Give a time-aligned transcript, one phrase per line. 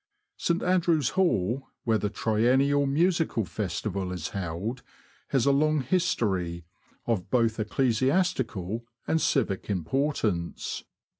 [0.35, 0.63] St.
[0.63, 4.81] Andrew's Hall, where the Triennial Musical Festival is held,
[5.27, 6.65] has a long history,
[7.05, 10.83] of both eccle siastical and civic importance.